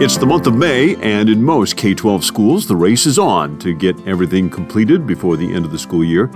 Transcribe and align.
It's 0.00 0.18
the 0.18 0.26
month 0.26 0.48
of 0.48 0.56
May, 0.56 0.96
and 0.96 1.30
in 1.30 1.40
most 1.40 1.76
K 1.76 1.94
12 1.94 2.24
schools, 2.24 2.66
the 2.66 2.74
race 2.74 3.06
is 3.06 3.16
on 3.16 3.56
to 3.60 3.72
get 3.72 3.96
everything 4.08 4.50
completed 4.50 5.06
before 5.06 5.36
the 5.36 5.54
end 5.54 5.64
of 5.64 5.70
the 5.70 5.78
school 5.78 6.02
year. 6.02 6.28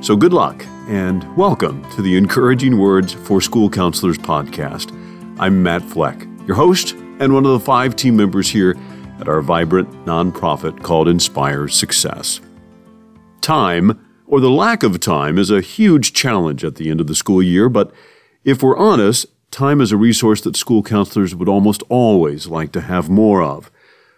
So 0.00 0.14
good 0.14 0.32
luck, 0.32 0.64
and 0.86 1.36
welcome 1.36 1.84
to 1.90 2.02
the 2.02 2.16
Encouraging 2.16 2.78
Words 2.78 3.12
for 3.12 3.40
School 3.40 3.68
Counselors 3.68 4.16
podcast. 4.16 4.92
I'm 5.40 5.60
Matt 5.60 5.82
Fleck, 5.82 6.24
your 6.46 6.54
host, 6.54 6.92
and 7.18 7.34
one 7.34 7.44
of 7.44 7.50
the 7.50 7.58
five 7.58 7.96
team 7.96 8.16
members 8.16 8.48
here 8.48 8.76
at 9.18 9.26
our 9.26 9.42
vibrant 9.42 9.90
nonprofit 10.06 10.84
called 10.84 11.08
Inspire 11.08 11.66
Success. 11.66 12.40
Time, 13.40 14.06
or 14.28 14.38
the 14.38 14.50
lack 14.50 14.84
of 14.84 15.00
time, 15.00 15.36
is 15.36 15.50
a 15.50 15.60
huge 15.60 16.12
challenge 16.12 16.64
at 16.64 16.76
the 16.76 16.90
end 16.90 17.00
of 17.00 17.08
the 17.08 17.16
school 17.16 17.42
year, 17.42 17.68
but 17.68 17.92
if 18.44 18.62
we're 18.62 18.78
honest, 18.78 19.26
time 19.54 19.80
is 19.80 19.92
a 19.92 19.96
resource 19.96 20.40
that 20.42 20.56
school 20.56 20.82
counselors 20.82 21.34
would 21.34 21.48
almost 21.48 21.82
always 21.88 22.46
like 22.48 22.72
to 22.72 22.80
have 22.82 23.08
more 23.08 23.42
of. 23.42 23.70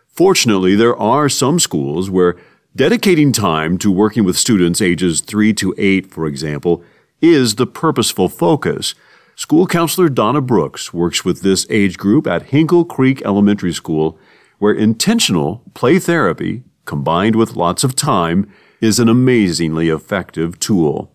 Fortunately, 0.09 0.75
there 0.75 0.97
are 0.97 1.29
some 1.29 1.61
schools 1.61 2.09
where 2.09 2.37
dedicating 2.75 3.33
time 3.33 3.77
to 3.79 3.93
working 3.93 4.25
with 4.25 4.39
students 4.39 4.81
ages 4.81 5.21
3 5.21 5.53
to 5.55 5.75
8, 5.77 6.11
for 6.11 6.27
example, 6.27 6.83
is 7.21 7.57
the 7.57 7.67
purposeful 7.67 8.29
focus. 8.29 8.95
School 9.35 9.67
counselor 9.67 10.09
Donna 10.09 10.41
Brooks 10.41 10.95
works 10.95 11.25
with 11.25 11.43
this 11.43 11.67
age 11.69 11.99
group 11.99 12.27
at 12.27 12.45
Hinkle 12.45 12.87
Creek 12.87 13.21
Elementary 13.23 13.75
School, 13.75 14.19
where 14.59 14.73
intentional 14.73 15.63
play 15.75 15.99
therapy, 15.99 16.65
combined 16.87 17.37
with 17.37 17.57
lots 17.57 17.85
of 17.85 17.95
time, 17.95 18.51
is 18.81 18.99
an 18.99 19.11
amazingly 19.11 19.91
effective 19.91 20.59
tool. 20.59 21.13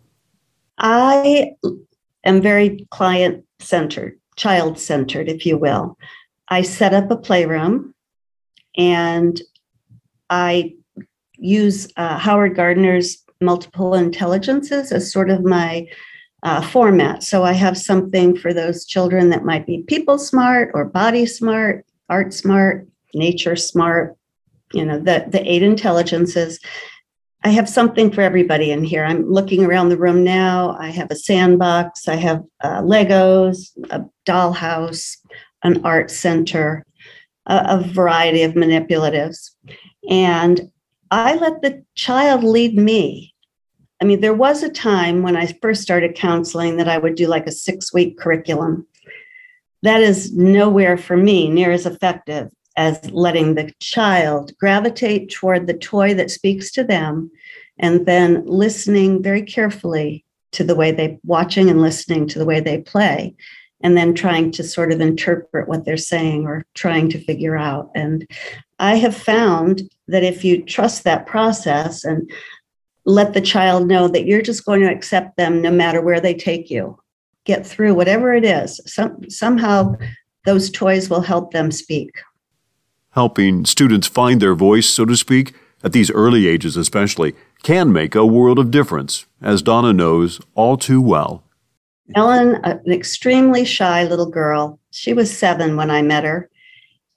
I 0.77 1.54
am 2.24 2.41
very 2.41 2.85
client 2.91 3.46
centered, 3.62 4.20
child 4.36 4.80
centered, 4.80 5.30
if 5.30 5.46
you 5.46 5.58
will. 5.58 5.98
I 6.48 6.62
set 6.64 6.94
up 6.94 7.10
a 7.12 7.18
playroom 7.18 7.94
and 8.77 9.41
I 10.30 10.76
use 11.38 11.91
uh, 11.98 12.18
Howard 12.18 12.55
Gardner's 12.55 13.24
multiple 13.41 13.96
intelligences 13.96 14.91
as 14.91 15.12
sort 15.12 15.30
of 15.30 15.44
my 15.44 15.88
uh, 16.44 16.62
format. 16.62 17.24
So 17.24 17.44
I 17.44 17.54
have 17.54 17.77
something 17.77 18.35
for 18.35 18.54
those 18.54 18.85
children 18.85 19.30
that 19.30 19.46
might 19.46 19.66
be 19.66 19.84
people 19.84 20.18
smart 20.18 20.72
or 20.74 20.85
body 20.85 21.26
smart, 21.26 21.85
art 22.10 22.34
smart, 22.34 22.88
nature 23.13 23.55
smart, 23.55 24.16
you 24.74 24.85
know, 24.85 24.98
the, 24.98 25.26
the 25.28 25.50
eight 25.50 25.63
intelligences. 25.63 26.60
I 27.44 27.50
have 27.50 27.68
something 27.68 28.12
for 28.12 28.22
everybody 28.22 28.72
in 28.72 28.84
here. 28.84 29.04
I'm 29.04 29.28
looking 29.30 29.66
around 29.66 29.90
the 29.90 29.98
room 29.98 30.24
now. 30.24 30.78
I 30.80 30.90
have 30.90 31.10
a 31.10 31.16
sandbox, 31.16 32.08
I 32.08 32.16
have 32.16 32.44
uh, 32.64 32.82
Legos, 32.82 33.70
a 33.90 34.06
dollhouse, 34.28 35.18
an 35.64 35.84
art 35.84 36.12
center, 36.12 36.86
a, 37.48 37.80
a 37.80 37.84
variety 37.88 38.44
of 38.44 38.54
manipulatives. 38.54 39.52
And 40.08 40.72
I 41.10 41.36
let 41.36 41.62
the 41.62 41.84
child 41.96 42.44
lead 42.44 42.78
me. 42.78 43.34
I 44.02 44.06
mean, 44.06 44.22
there 44.22 44.34
was 44.34 44.62
a 44.62 44.70
time 44.70 45.24
when 45.24 45.36
I 45.36 45.48
first 45.62 45.82
started 45.82 46.16
counseling 46.16 46.78
that 46.78 46.88
I 46.88 46.98
would 46.98 47.16
do 47.16 47.28
like 47.28 47.48
a 47.48 47.52
six 47.52 47.92
week 47.94 48.20
curriculum. 48.20 48.88
That 49.84 50.02
is 50.02 50.36
nowhere 50.36 50.98
for 50.98 51.18
me 51.18 51.50
near 51.50 51.72
as 51.72 51.88
effective 51.88 52.52
as 52.77 53.12
letting 53.12 53.55
the 53.55 53.72
child 53.80 54.58
gravitate 54.60 55.30
toward 55.30 55.68
the 55.68 55.74
toy 55.74 56.14
that 56.14 56.32
speaks 56.32 56.72
to 56.72 56.84
them 56.84 57.32
and 57.80 58.05
then 58.05 58.46
listening 58.46 59.22
very 59.22 59.41
carefully 59.41 60.24
to 60.52 60.63
the 60.63 60.76
way 60.76 60.91
they 60.91 61.20
watching 61.24 61.70
and 61.70 61.82
listening 61.82 62.28
to 62.28 62.40
the 62.40 62.46
way 62.46 62.60
they 62.60 62.78
play 62.78 63.36
and 63.84 63.98
then 63.98 64.13
trying 64.13 64.52
to 64.52 64.63
sort 64.63 64.91
of 64.91 65.02
interpret 65.02 65.68
what 65.68 65.86
they're 65.86 65.97
saying 65.97 66.46
or 66.46 66.66
trying 66.75 67.09
to 67.09 67.24
figure 67.24 67.58
out. 67.58 67.90
And 67.96 68.28
i 68.80 68.96
have 68.96 69.16
found 69.16 69.84
that 70.08 70.24
if 70.24 70.44
you 70.44 70.63
trust 70.63 71.03
that 71.03 71.28
process 71.28 72.03
and 72.03 72.29
let 73.06 73.34
the 73.34 73.41
child 73.41 73.88
know 73.88 74.07
that 74.07 74.25
you're 74.25 74.41
just 74.41 74.66
going 74.66 74.81
to 74.81 74.91
accept 74.91 75.38
them 75.38 75.62
no 75.62 75.72
matter 75.72 76.01
where 76.01 76.19
they 76.19 76.34
take 76.34 76.69
you 76.69 76.97
get 77.45 77.66
through 77.66 77.94
whatever 77.94 78.34
it 78.34 78.44
is 78.44 78.79
some, 78.85 79.28
somehow 79.29 79.95
those 80.45 80.69
toys 80.69 81.09
will 81.09 81.22
help 81.22 81.51
them 81.51 81.72
speak 81.72 82.12
helping 83.11 83.66
students 83.66 84.07
find 84.07 84.41
their 84.41 84.55
voice, 84.55 84.88
so 84.88 85.05
to 85.05 85.16
speak, 85.16 85.53
at 85.83 85.94
these 85.94 86.11
early 86.11 86.47
ages 86.47 86.77
especially, 86.77 87.35
can 87.63 87.91
make 87.91 88.16
a 88.16 88.25
world 88.25 88.59
of 88.59 88.72
difference, 88.72 89.25
as 89.41 89.61
Donna 89.61 89.94
knows 89.94 90.39
all 90.55 90.77
too 90.77 91.01
well. 91.01 91.44
Ellen, 92.16 92.55
an 92.63 92.81
extremely 92.91 93.63
shy 93.66 94.03
little 94.03 94.29
girl, 94.29 94.79
she 94.91 95.13
was 95.13 95.35
seven 95.35 95.77
when 95.77 95.89
I 95.89 96.01
met 96.01 96.23
her. 96.23 96.50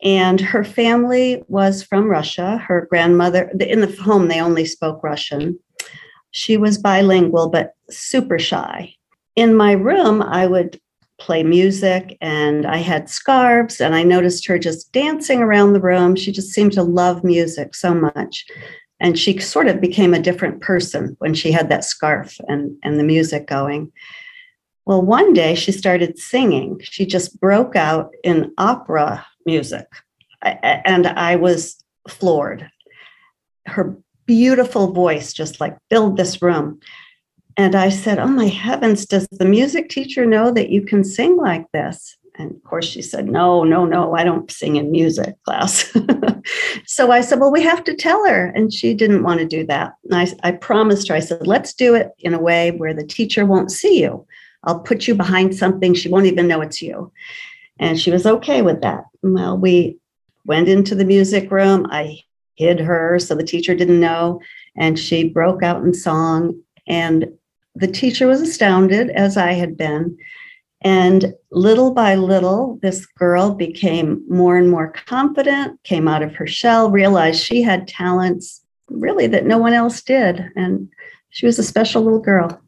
And 0.03 0.41
her 0.41 0.65
family 0.65 1.43
was 1.49 1.83
from 1.83 2.11
Russia. 2.11 2.59
Her 2.59 2.87
grandmother, 2.91 3.51
in 3.59 3.81
the 3.81 3.97
home, 4.03 4.29
they 4.29 4.41
only 4.41 4.67
spoke 4.67 5.03
Russian. 5.03 5.59
She 6.31 6.57
was 6.57 6.79
bilingual, 6.79 7.49
but 7.49 7.75
super 7.91 8.39
shy. 8.39 8.95
In 9.35 9.55
my 9.55 9.73
room, 9.73 10.21
I 10.21 10.47
would 10.47 10.81
play 11.19 11.43
music 11.43 12.17
and 12.21 12.67
I 12.67 12.79
had 12.79 13.09
scarves 13.09 13.81
and 13.81 13.95
I 13.95 14.03
noticed 14.03 14.47
her 14.47 14.59
just 14.59 14.93
dancing 14.93 15.41
around 15.41 15.73
the 15.73 15.81
room. 15.81 16.17
She 16.17 16.33
just 16.33 16.51
seemed 16.53 16.73
to 16.73 16.83
love 16.83 17.25
music 17.25 17.75
so 17.75 17.95
much. 17.95 18.45
And 19.01 19.19
she 19.19 19.39
sort 19.39 19.69
of 19.69 19.81
became 19.81 20.15
a 20.15 20.23
different 20.23 20.61
person 20.61 21.17
when 21.19 21.35
she 21.35 21.53
had 21.53 21.69
that 21.69 21.85
scarf 21.85 22.37
and, 22.49 22.77
and 22.83 22.99
the 22.99 23.05
music 23.05 23.47
going. 23.47 23.93
Well, 24.87 25.03
one 25.03 25.33
day 25.33 25.55
she 25.55 25.73
started 25.73 26.19
singing. 26.19 26.81
She 26.83 27.07
just 27.07 27.41
broke 27.41 27.77
out 27.77 28.13
in 28.23 28.53
opera 28.59 29.27
music. 29.47 29.87
And 30.43 31.07
I 31.07 31.37
was 31.37 31.83
floored. 32.09 32.71
Her 33.67 33.97
beautiful 34.27 34.93
voice 34.93 35.33
just 35.33 35.61
like 35.61 35.77
filled 35.91 36.17
this 36.17 36.43
room. 36.43 36.81
And 37.57 37.75
I 37.75 37.89
said, 37.89 38.19
Oh 38.19 38.27
my 38.27 38.47
heavens, 38.47 39.07
does 39.07 39.29
the 39.31 39.45
music 39.45 39.89
teacher 39.89 40.27
know 40.27 40.51
that 40.53 40.71
you 40.71 40.83
can 40.83 41.05
sing 41.05 41.37
like 41.37 41.71
this? 41.73 42.17
And 42.37 42.51
of 42.51 42.65
course, 42.65 42.85
she 42.85 43.01
said, 43.01 43.29
No, 43.29 43.63
no, 43.63 43.85
no, 43.85 44.15
I 44.15 44.25
don't 44.25 44.51
sing 44.51 44.77
in 44.77 44.91
music 44.91 45.37
class. 45.45 45.97
so 46.87 47.13
I 47.13 47.21
said, 47.21 47.39
Well, 47.39 47.53
we 47.53 47.63
have 47.63 47.85
to 47.85 47.95
tell 47.95 48.27
her. 48.27 48.47
And 48.47 48.73
she 48.73 48.95
didn't 48.95 49.23
want 49.23 49.41
to 49.41 49.47
do 49.47 49.65
that. 49.67 49.95
And 50.05 50.15
I, 50.15 50.49
I 50.49 50.53
promised 50.53 51.09
her, 51.09 51.15
I 51.15 51.21
said, 51.21 51.47
Let's 51.47 51.75
do 51.75 51.95
it 51.95 52.11
in 52.19 52.35
a 52.35 52.41
way 52.41 52.73
where 52.73 52.95
the 52.95 53.07
teacher 53.07 53.47
won't 53.47 53.71
see 53.71 54.01
you. 54.01 54.27
I'll 54.65 54.81
put 54.81 55.07
you 55.07 55.15
behind 55.15 55.55
something. 55.55 55.95
She 55.95 56.09
won't 56.09 56.27
even 56.27 56.49
know 56.49 56.61
it's 56.61 56.83
you. 56.83 57.13
And 57.79 58.01
she 58.01 58.11
was 58.11 58.27
okay 58.27 58.63
with 58.63 58.81
that. 58.83 59.05
Well, 59.23 59.57
we 59.57 59.99
went 60.45 60.69
into 60.69 60.95
the 60.95 61.05
music 61.05 61.51
room. 61.51 61.87
I 61.91 62.21
hid 62.57 62.81
her 62.81 63.19
so 63.19 63.35
the 63.35 63.45
teacher 63.45 63.75
didn't 63.75 64.01
know. 64.01 64.41
And 64.77 64.99
she 64.99 65.29
broke 65.29 65.63
out 65.63 65.85
in 65.85 65.95
song. 65.95 66.61
And 66.87 67.27
the 67.75 67.89
teacher 67.89 68.27
was 68.27 68.41
astounded, 68.41 69.11
as 69.11 69.37
I 69.37 69.53
had 69.53 69.77
been. 69.77 70.17
And 70.83 71.33
little 71.51 71.93
by 71.93 72.15
little, 72.15 72.79
this 72.83 73.07
girl 73.07 73.55
became 73.55 74.23
more 74.29 74.57
and 74.57 74.71
more 74.71 74.93
confident, 75.07 75.83
came 75.83 76.07
out 76.07 76.23
of 76.23 76.35
her 76.37 76.47
shell, 76.47 76.91
realized 76.91 77.43
she 77.43 77.63
had 77.63 77.89
talents 77.89 78.63
really 78.89 79.27
that 79.29 79.47
no 79.47 79.57
one 79.57 79.73
else 79.73 80.03
did. 80.03 80.45
And 80.57 80.89
she 81.31 81.47
was 81.47 81.59
a 81.59 81.65
special 81.65 82.03
little 82.03 82.21
girl. 82.21 82.61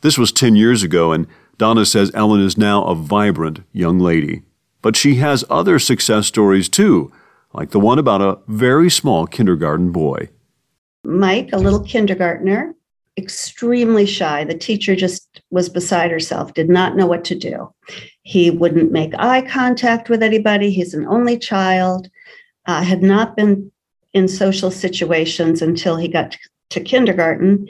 This 0.00 0.18
was 0.18 0.32
10 0.32 0.56
years 0.56 0.82
ago, 0.82 1.12
and 1.12 1.26
Donna 1.56 1.86
says 1.86 2.10
Ellen 2.14 2.42
is 2.42 2.58
now 2.58 2.84
a 2.84 2.94
vibrant 2.94 3.60
young 3.72 3.98
lady. 3.98 4.42
But 4.82 4.96
she 4.96 5.16
has 5.16 5.44
other 5.48 5.78
success 5.78 6.26
stories 6.26 6.68
too, 6.68 7.10
like 7.54 7.70
the 7.70 7.80
one 7.80 7.98
about 7.98 8.20
a 8.20 8.38
very 8.46 8.90
small 8.90 9.26
kindergarten 9.26 9.90
boy. 9.90 10.28
Mike, 11.04 11.50
a 11.52 11.58
little 11.58 11.82
kindergartner, 11.82 12.74
extremely 13.16 14.06
shy. 14.06 14.44
The 14.44 14.56
teacher 14.56 14.94
just 14.94 15.40
was 15.50 15.68
beside 15.68 16.10
herself, 16.10 16.54
did 16.54 16.68
not 16.68 16.96
know 16.96 17.06
what 17.06 17.24
to 17.24 17.34
do. 17.34 17.72
He 18.22 18.50
wouldn't 18.50 18.92
make 18.92 19.14
eye 19.18 19.42
contact 19.42 20.08
with 20.08 20.22
anybody. 20.22 20.70
He's 20.70 20.94
an 20.94 21.06
only 21.06 21.38
child, 21.38 22.08
uh, 22.66 22.82
had 22.82 23.02
not 23.02 23.36
been 23.36 23.70
in 24.12 24.28
social 24.28 24.70
situations 24.70 25.62
until 25.62 25.96
he 25.96 26.08
got 26.08 26.36
to 26.70 26.80
kindergarten. 26.80 27.68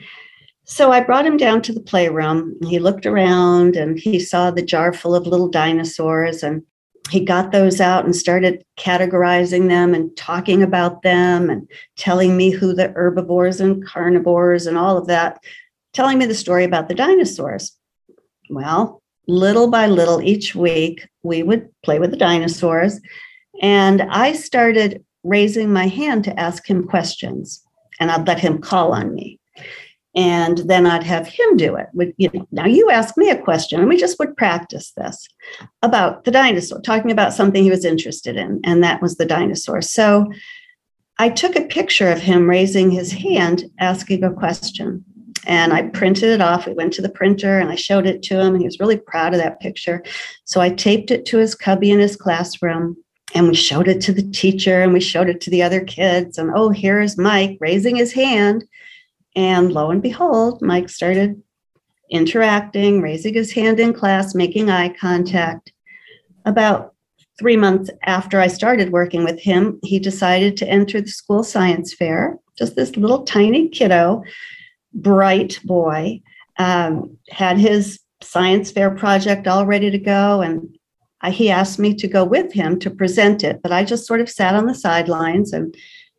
So 0.64 0.90
I 0.90 1.00
brought 1.00 1.26
him 1.26 1.36
down 1.36 1.62
to 1.62 1.72
the 1.72 1.80
playroom. 1.80 2.56
He 2.64 2.78
looked 2.78 3.06
around 3.06 3.76
and 3.76 3.98
he 3.98 4.18
saw 4.18 4.50
the 4.50 4.62
jar 4.62 4.92
full 4.92 5.14
of 5.14 5.26
little 5.26 5.48
dinosaurs 5.48 6.42
and 6.42 6.62
he 7.10 7.24
got 7.24 7.52
those 7.52 7.80
out 7.80 8.04
and 8.04 8.14
started 8.14 8.64
categorizing 8.78 9.68
them 9.68 9.94
and 9.94 10.16
talking 10.16 10.62
about 10.62 11.02
them 11.02 11.50
and 11.50 11.68
telling 11.96 12.36
me 12.36 12.50
who 12.50 12.74
the 12.74 12.88
herbivores 12.88 13.60
and 13.60 13.86
carnivores 13.86 14.66
and 14.66 14.76
all 14.76 14.98
of 14.98 15.06
that, 15.06 15.42
telling 15.92 16.18
me 16.18 16.26
the 16.26 16.34
story 16.34 16.64
about 16.64 16.88
the 16.88 16.94
dinosaurs. 16.94 17.76
Well, 18.50 19.02
little 19.26 19.68
by 19.68 19.86
little 19.86 20.22
each 20.22 20.54
week, 20.54 21.08
we 21.22 21.42
would 21.42 21.68
play 21.82 21.98
with 21.98 22.10
the 22.10 22.16
dinosaurs. 22.16 23.00
And 23.60 24.02
I 24.02 24.32
started 24.32 25.04
raising 25.24 25.72
my 25.72 25.88
hand 25.88 26.24
to 26.24 26.38
ask 26.38 26.68
him 26.68 26.86
questions, 26.86 27.62
and 27.98 28.10
I'd 28.10 28.26
let 28.26 28.38
him 28.38 28.58
call 28.58 28.92
on 28.92 29.14
me. 29.14 29.40
And 30.16 30.58
then 30.58 30.86
I'd 30.86 31.04
have 31.04 31.28
him 31.28 31.58
do 31.58 31.76
it. 31.76 31.88
With, 31.92 32.14
you 32.16 32.30
know, 32.32 32.48
now 32.50 32.64
you 32.64 32.90
ask 32.90 33.18
me 33.18 33.28
a 33.28 33.40
question, 33.40 33.78
and 33.78 33.88
we 33.88 33.98
just 33.98 34.18
would 34.18 34.36
practice 34.36 34.92
this 34.96 35.28
about 35.82 36.24
the 36.24 36.30
dinosaur, 36.30 36.80
talking 36.80 37.10
about 37.10 37.34
something 37.34 37.62
he 37.62 37.70
was 37.70 37.84
interested 37.84 38.36
in, 38.36 38.60
and 38.64 38.82
that 38.82 39.02
was 39.02 39.16
the 39.16 39.26
dinosaur. 39.26 39.82
So 39.82 40.32
I 41.18 41.28
took 41.28 41.54
a 41.54 41.66
picture 41.66 42.10
of 42.10 42.18
him 42.18 42.48
raising 42.48 42.90
his 42.90 43.12
hand, 43.12 43.64
asking 43.78 44.24
a 44.24 44.32
question, 44.32 45.04
and 45.46 45.74
I 45.74 45.82
printed 45.82 46.30
it 46.30 46.40
off. 46.40 46.66
We 46.66 46.72
went 46.72 46.94
to 46.94 47.02
the 47.02 47.10
printer, 47.10 47.58
and 47.58 47.70
I 47.70 47.76
showed 47.76 48.06
it 48.06 48.22
to 48.24 48.40
him, 48.40 48.54
and 48.54 48.60
he 48.60 48.66
was 48.66 48.80
really 48.80 48.96
proud 48.96 49.34
of 49.34 49.40
that 49.40 49.60
picture. 49.60 50.02
So 50.44 50.62
I 50.62 50.70
taped 50.70 51.10
it 51.10 51.26
to 51.26 51.36
his 51.36 51.54
cubby 51.54 51.90
in 51.90 52.00
his 52.00 52.16
classroom. 52.16 52.96
And 53.34 53.48
we 53.48 53.54
showed 53.54 53.88
it 53.88 54.00
to 54.02 54.12
the 54.12 54.22
teacher 54.30 54.80
and 54.80 54.92
we 54.92 55.00
showed 55.00 55.28
it 55.28 55.40
to 55.42 55.50
the 55.50 55.62
other 55.62 55.80
kids. 55.80 56.38
And 56.38 56.52
oh, 56.54 56.70
here 56.70 57.00
is 57.00 57.18
Mike 57.18 57.58
raising 57.60 57.96
his 57.96 58.12
hand 58.12 58.64
and 59.36 59.72
lo 59.72 59.90
and 59.90 60.02
behold, 60.02 60.62
Mike 60.62 60.88
started 60.88 61.40
interacting, 62.10 63.02
raising 63.02 63.34
his 63.34 63.52
hand 63.52 63.78
in 63.78 63.92
class, 63.92 64.34
making 64.34 64.70
eye 64.70 64.88
contact. 64.88 65.72
About 66.44 66.94
three 67.38 67.56
months 67.56 67.90
after 68.04 68.40
I 68.40 68.46
started 68.46 68.92
working 68.92 69.24
with 69.24 69.38
him, 69.38 69.78
he 69.82 69.98
decided 69.98 70.56
to 70.56 70.68
enter 70.68 71.00
the 71.00 71.08
school 71.08 71.44
science 71.44 71.92
fair. 71.92 72.38
Just 72.56 72.76
this 72.76 72.96
little 72.96 73.24
tiny 73.24 73.68
kiddo, 73.68 74.22
bright 74.94 75.60
boy, 75.64 76.22
um, 76.58 77.18
had 77.28 77.58
his 77.58 78.00
science 78.22 78.70
fair 78.70 78.90
project 78.90 79.46
all 79.46 79.66
ready 79.66 79.90
to 79.90 79.98
go. 79.98 80.40
And 80.40 80.78
I, 81.20 81.30
he 81.30 81.50
asked 81.50 81.78
me 81.78 81.94
to 81.94 82.08
go 82.08 82.24
with 82.24 82.52
him 82.52 82.78
to 82.78 82.90
present 82.90 83.44
it, 83.44 83.60
but 83.62 83.72
I 83.72 83.84
just 83.84 84.06
sort 84.06 84.22
of 84.22 84.30
sat 84.30 84.54
on 84.54 84.66
the 84.66 84.74
sidelines 84.74 85.52
and 85.52 85.74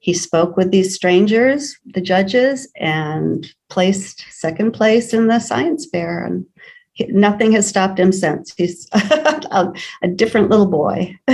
he 0.08 0.14
spoke 0.14 0.56
with 0.56 0.72
these 0.72 0.96
strangers, 0.96 1.78
the 1.86 2.00
judges, 2.00 2.72
and 2.78 3.46
placed 3.68 4.24
second 4.32 4.72
place 4.72 5.14
in 5.14 5.28
the 5.28 5.38
science 5.38 5.86
fair. 5.86 6.24
And 6.24 6.46
he, 6.94 7.08
nothing 7.08 7.52
has 7.52 7.68
stopped 7.68 8.00
him 8.00 8.14
since. 8.14 8.54
He's 8.56 8.88
a, 8.94 9.74
a 10.02 10.08
different 10.08 10.50
little 10.50 10.66
boy. 10.66 11.20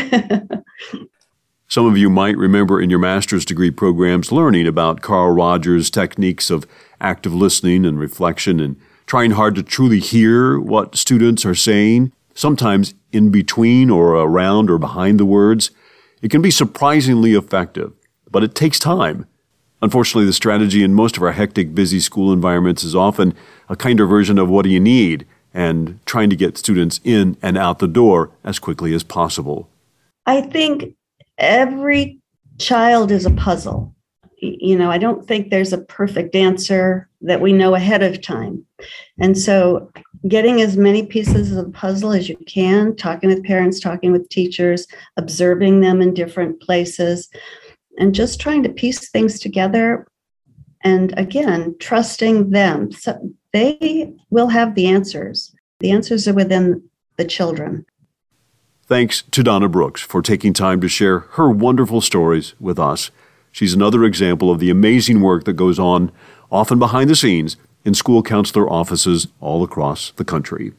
Some 1.67 1.85
of 1.85 1.99
you 1.99 2.09
might 2.09 2.35
remember 2.35 2.81
in 2.81 2.89
your 2.89 2.97
master's 2.97 3.45
degree 3.45 3.69
programs 3.69 4.31
learning 4.31 4.65
about 4.65 5.01
Carl 5.01 5.29
Rogers' 5.29 5.91
techniques 5.91 6.49
of 6.49 6.65
active 6.99 7.35
listening 7.35 7.85
and 7.85 7.99
reflection 7.99 8.59
and 8.59 8.75
trying 9.05 9.31
hard 9.31 9.53
to 9.53 9.61
truly 9.61 9.99
hear 9.99 10.59
what 10.59 10.95
students 10.95 11.45
are 11.45 11.53
saying, 11.53 12.11
sometimes 12.33 12.95
in 13.11 13.29
between 13.29 13.91
or 13.91 14.15
around 14.15 14.71
or 14.71 14.79
behind 14.79 15.19
the 15.19 15.25
words. 15.25 15.69
It 16.23 16.31
can 16.31 16.41
be 16.41 16.49
surprisingly 16.49 17.35
effective 17.35 17.93
but 18.33 18.43
it 18.43 18.55
takes 18.55 18.79
time. 18.79 19.25
Unfortunately, 19.81 20.25
the 20.25 20.33
strategy 20.33 20.83
in 20.83 20.93
most 20.93 21.15
of 21.15 21.23
our 21.23 21.31
hectic, 21.31 21.73
busy 21.73 22.01
school 22.01 22.33
environments 22.33 22.83
is 22.83 22.95
often 22.95 23.33
a 23.69 23.75
kinder 23.75 24.05
version 24.05 24.37
of 24.37 24.49
what 24.49 24.63
do 24.63 24.69
you 24.69 24.79
need 24.79 25.25
and 25.53 25.99
trying 26.05 26.29
to 26.29 26.35
get 26.35 26.57
students 26.57 26.99
in 27.03 27.37
and 27.41 27.57
out 27.57 27.79
the 27.79 27.87
door 27.87 28.31
as 28.43 28.59
quickly 28.59 28.93
as 28.93 29.03
possible. 29.03 29.69
I 30.25 30.41
think 30.41 30.95
every 31.37 32.19
child 32.57 33.11
is 33.11 33.25
a 33.25 33.31
puzzle. 33.31 33.93
You 34.37 34.77
know, 34.77 34.89
I 34.89 34.97
don't 34.97 35.27
think 35.27 35.49
there's 35.49 35.73
a 35.73 35.77
perfect 35.77 36.35
answer 36.35 37.07
that 37.21 37.41
we 37.41 37.53
know 37.53 37.75
ahead 37.75 38.03
of 38.03 38.21
time. 38.21 38.65
And 39.19 39.37
so, 39.37 39.89
getting 40.27 40.61
as 40.61 40.77
many 40.77 41.05
pieces 41.05 41.51
of 41.51 41.65
the 41.65 41.71
puzzle 41.71 42.13
as 42.13 42.29
you 42.29 42.37
can, 42.47 42.95
talking 42.95 43.29
with 43.29 43.43
parents, 43.43 43.79
talking 43.79 44.11
with 44.11 44.27
teachers, 44.29 44.87
observing 45.17 45.81
them 45.81 46.01
in 46.01 46.13
different 46.13 46.61
places, 46.61 47.29
and 47.97 48.15
just 48.15 48.39
trying 48.39 48.63
to 48.63 48.69
piece 48.69 49.09
things 49.09 49.39
together. 49.39 50.07
And 50.85 51.17
again 51.17 51.75
trusting 51.79 52.49
them. 52.49 52.91
So 52.91 53.17
they 53.53 54.13
will 54.29 54.49
have 54.49 54.75
the 54.75 54.87
answers. 54.87 55.55
The 55.79 55.91
answers 55.91 56.27
are 56.27 56.33
within 56.33 56.89
the 57.15 57.23
children. 57.23 57.85
Thanks 58.85 59.21
to 59.31 59.43
donna 59.43 59.69
brooks 59.69 60.01
for 60.01 60.21
taking 60.21 60.51
time 60.51 60.81
to 60.81 60.89
share 60.89 61.19
her 61.19 61.49
wonderful 61.49 62.01
stories 62.01 62.53
with 62.59 62.77
us. 62.77 63.11
She's 63.51 63.73
another 63.73 64.03
example 64.03 64.51
of 64.51 64.59
the 64.59 64.69
amazing 64.69 65.21
work 65.21 65.45
that 65.45 65.53
goes 65.53 65.79
on 65.79 66.11
often 66.51 66.79
behind 66.79 67.09
the 67.09 67.15
scenes 67.15 67.55
in 67.85 67.93
school 67.93 68.21
counselor 68.21 68.69
offices 68.69 69.27
all 69.39 69.63
across 69.63 70.11
the 70.11 70.25
country 70.25 70.73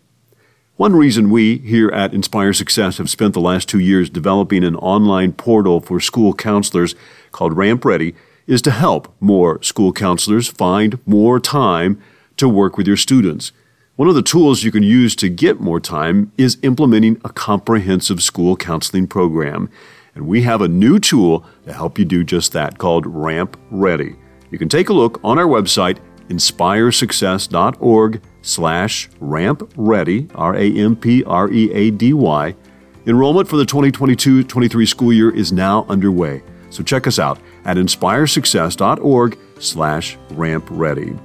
one 0.77 0.97
reason 0.97 1.31
we 1.31 1.59
here 1.59 1.89
at 1.91 2.13
Inspire 2.13 2.53
Success 2.53 2.99
have 2.99 3.09
spent 3.09 3.33
the 3.33 3.41
last 3.41 3.69
two 3.69 3.79
years 3.79 4.11
developing 4.11 4.65
an 4.65 4.75
online 4.77 5.33
portal 5.33 5.79
for 5.79 6.01
school 6.01 6.35
counselors 6.35 6.97
called 7.31 7.57
Ramp 7.57 7.85
Ready 7.85 8.15
is 8.49 8.61
to 8.63 8.73
help 8.73 9.15
more 9.21 9.63
school 9.63 9.93
counselors 9.93 10.49
find 10.49 10.99
more 11.07 11.39
time 11.39 12.03
to 12.39 12.49
work 12.49 12.77
with 12.77 12.89
your 12.89 12.97
students. 12.97 13.53
One 13.95 14.09
of 14.09 14.17
the 14.17 14.23
tools 14.23 14.65
you 14.65 14.73
can 14.73 14.83
use 14.83 15.15
to 15.17 15.29
get 15.29 15.61
more 15.61 15.79
time 15.79 16.33
is 16.37 16.59
implementing 16.63 17.21
a 17.25 17.29
comprehensive 17.29 18.21
school 18.21 18.57
counseling 18.57 19.07
program. 19.07 19.71
And 20.17 20.27
we 20.27 20.43
have 20.43 20.61
a 20.61 20.67
new 20.67 20.99
tool 20.99 21.47
to 21.67 21.73
help 21.73 22.01
you 22.01 22.05
do 22.05 22.25
just 22.25 22.53
that 22.53 22.79
called 22.79 23.07
Ramp 23.07 23.57
Ready. 23.71 24.17
You 24.51 24.59
can 24.59 24.69
take 24.69 24.89
a 24.89 24.93
look 24.93 25.21
on 25.23 25.39
our 25.39 25.47
website, 25.47 25.99
inspiresuccess.org 26.29 28.21
slash 28.45 29.09
ramp 29.19 29.73
ready, 29.77 30.29
R 30.35 30.55
A 30.55 30.73
M 30.73 30.95
P 30.95 31.25
R 31.25 31.51
E 31.51 31.73
A 31.73 31.91
D 31.91 32.13
Y. 32.13 32.55
Enrollment 33.07 33.49
for 33.49 33.57
the 33.57 33.67
2022 33.67 34.45
23 34.45 34.87
school 34.87 35.13
year 35.13 35.35
is 35.35 35.53
now 35.53 35.85
underway. 35.89 36.43
So 36.71 36.83
check 36.83 37.07
us 37.07 37.19
out 37.19 37.39
at 37.65 37.77
inspiresuccess.org 37.77 39.39
slash 39.59 40.17
ramp 40.31 40.67
ready. 40.71 41.17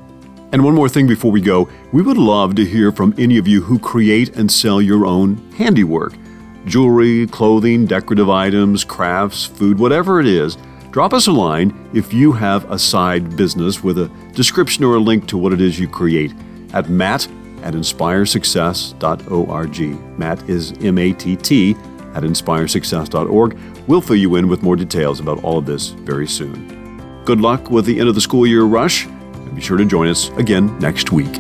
And 0.52 0.64
one 0.64 0.74
more 0.74 0.90
thing 0.90 1.08
before 1.08 1.32
we 1.32 1.42
go, 1.42 1.70
we 1.92 2.02
would 2.02 2.18
love 2.18 2.56
to 2.56 2.66
hear 2.66 2.92
from 2.92 3.14
any 3.18 3.38
of 3.38 3.48
you 3.48 3.62
who 3.62 3.78
create 3.78 4.36
and 4.36 4.52
sell 4.52 4.82
your 4.82 5.06
own 5.06 5.36
handiwork 5.52 6.14
jewelry, 6.66 7.26
clothing, 7.28 7.86
decorative 7.86 8.30
items, 8.30 8.84
crafts, 8.84 9.46
food, 9.46 9.80
whatever 9.80 10.20
it 10.20 10.28
is. 10.28 10.58
Drop 10.92 11.14
us 11.14 11.28
a 11.28 11.32
line 11.32 11.74
if 11.94 12.14
you 12.14 12.32
have 12.32 12.70
a 12.70 12.78
side 12.78 13.36
business 13.36 13.82
with 13.84 13.98
a 13.98 14.12
description 14.34 14.84
or 14.84 14.96
a 14.96 15.00
link 15.00 15.26
to 15.28 15.38
what 15.38 15.54
it 15.54 15.62
is 15.62 15.80
you 15.80 15.88
create 15.88 16.34
at 16.74 16.90
matt 16.90 17.28
at 17.64 17.74
inspiresuccess.org. 17.74 20.20
Matt 20.20 20.50
is 20.50 20.74
M 20.82 20.98
A 20.98 21.14
T 21.14 21.36
T 21.36 21.76
at 22.14 22.24
inspiresuccess.org. 22.24 23.60
We'll 23.88 24.02
fill 24.02 24.16
you 24.16 24.36
in 24.36 24.48
with 24.48 24.64
more 24.64 24.76
details 24.76 25.20
about 25.20 25.44
all 25.44 25.58
of 25.58 25.66
this 25.66 25.90
very 25.90 26.28
soon. 26.28 27.24
Good 27.26 27.42
luck 27.42 27.70
with 27.70 27.86
the 27.86 28.00
end 28.00 28.10
of 28.10 28.16
the 28.16 28.22
school 28.22 28.48
year 28.48 28.64
rush, 28.64 29.06
and 29.06 29.56
be 29.56 29.62
sure 29.62 29.78
to 29.78 29.86
join 29.86 30.08
us 30.08 30.30
again 30.38 30.78
next 30.80 31.12
week. 31.12 31.36